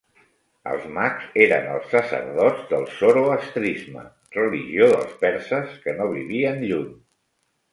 Els 0.69 0.85
mags 0.93 1.25
eren 1.45 1.67
els 1.73 1.91
sacerdots 1.95 2.63
del 2.73 2.87
zoroastrisme, 2.95 4.07
religió 4.39 4.89
dels 4.95 5.15
perses, 5.27 5.77
que 5.85 5.97
no 6.01 6.09
vivien 6.19 6.63
lluny. 6.73 6.91